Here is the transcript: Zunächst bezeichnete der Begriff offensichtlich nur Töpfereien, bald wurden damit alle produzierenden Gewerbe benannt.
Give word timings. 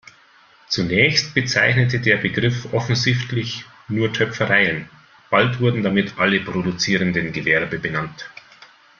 Zunächst 0.67 1.35
bezeichnete 1.35 1.99
der 1.99 2.17
Begriff 2.17 2.73
offensichtlich 2.73 3.65
nur 3.87 4.11
Töpfereien, 4.11 4.89
bald 5.29 5.59
wurden 5.59 5.83
damit 5.83 6.17
alle 6.17 6.39
produzierenden 6.39 7.31
Gewerbe 7.31 7.77
benannt. 7.77 8.27